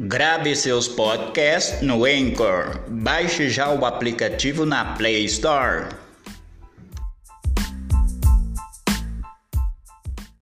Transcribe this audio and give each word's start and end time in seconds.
Grave 0.00 0.54
seus 0.54 0.86
podcasts 0.86 1.82
no 1.82 2.04
Anchor. 2.04 2.84
Baixe 2.86 3.50
já 3.50 3.68
o 3.68 3.84
aplicativo 3.84 4.64
na 4.64 4.94
Play 4.94 5.24
Store. 5.24 5.88